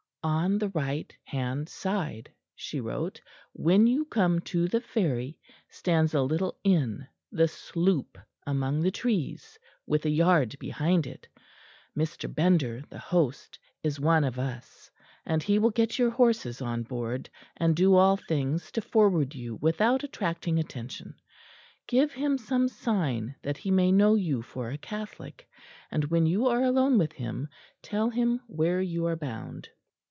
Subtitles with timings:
[0.23, 3.19] "On the right hand side," she wrote,
[3.53, 10.05] "when you come to the ferry, stands a little inn, the 'Sloop,' among trees, with
[10.05, 11.27] a yard behind it.
[11.97, 12.31] Mr.
[12.31, 14.91] Bender, the host, is one of us;
[15.25, 17.27] and he will get your horses on board,
[17.57, 21.15] and do all things to forward you without attracting attention.
[21.87, 25.49] Give him some sign that he may know you for a Catholic,
[25.89, 27.47] and when you are alone with him
[27.81, 29.67] tell him where you are bound."